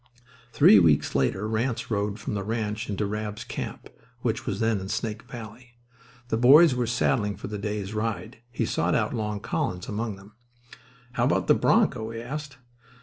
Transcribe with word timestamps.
Three 0.51 0.79
weeks 0.79 1.13
later 1.13 1.47
Ranse 1.47 1.91
rode 1.91 2.17
from 2.19 2.33
the 2.33 2.41
ranch 2.43 2.89
into 2.89 3.05
Rabb's 3.05 3.43
camp, 3.43 3.87
which 4.21 4.47
was 4.47 4.59
then 4.59 4.79
in 4.79 4.89
Snake 4.89 5.21
Valley. 5.29 5.77
The 6.29 6.37
boys 6.37 6.73
were 6.73 6.87
saddling 6.87 7.35
for 7.35 7.45
the 7.49 7.59
day's 7.59 7.93
ride. 7.93 8.39
He 8.49 8.65
sought 8.65 8.95
out 8.95 9.13
Long 9.13 9.39
Collins 9.39 9.87
among 9.87 10.15
them. 10.15 10.33
"How 11.11 11.25
about 11.25 11.45
that 11.45 11.53
bronco?" 11.61 12.09
he 12.09 12.19
asked. 12.19 12.57